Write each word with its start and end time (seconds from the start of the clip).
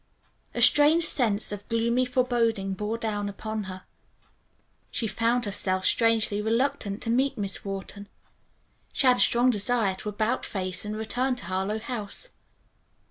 A 0.55 0.63
strange 0.63 1.03
sense 1.03 1.51
of 1.51 1.69
gloomy 1.69 2.05
foreboding 2.07 2.73
bore 2.73 2.97
down 2.97 3.29
upon 3.29 3.65
her. 3.65 3.83
She 4.91 5.05
found 5.05 5.45
herself 5.45 5.85
strangely 5.85 6.41
reluctant 6.41 7.03
to 7.03 7.11
meet 7.11 7.37
Miss 7.37 7.63
Wharton. 7.63 8.09
She 8.93 9.05
had 9.05 9.17
a 9.17 9.19
strong 9.19 9.51
desire 9.51 9.93
to 9.97 10.09
about 10.09 10.43
face 10.43 10.85
and 10.85 10.95
return 10.97 11.35
to 11.35 11.45
Harlowe 11.45 11.77
House. 11.77 12.29